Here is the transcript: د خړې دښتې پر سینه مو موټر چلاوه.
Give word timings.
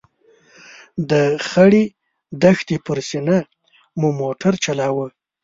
د 1.09 1.11
خړې 1.47 1.83
دښتې 2.43 2.77
پر 2.85 2.97
سینه 3.09 3.37
مو 3.99 4.09
موټر 4.21 4.53
چلاوه. 4.63 5.07